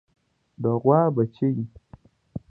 د 0.61 0.65
غوا 0.81 0.99
بچۍ 1.15 1.55